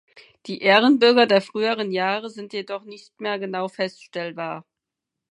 Die 0.47 0.63
Ehrenbürger 0.63 1.27
der 1.27 1.41
früheren 1.43 1.91
Jahre 1.91 2.31
sind 2.31 2.53
jedoch 2.53 2.85
nicht 2.85 3.21
mehr 3.21 3.37
genau 3.37 3.67
feststellbar. 3.67 4.65